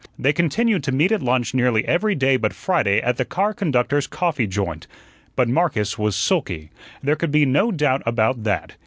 [0.17, 4.07] They continued to meet at lunch nearly every day but Friday at the car conductors'
[4.07, 4.87] coffee joint.
[5.35, 6.71] But Marcus was sulky;
[7.03, 8.73] there could be no doubt about that.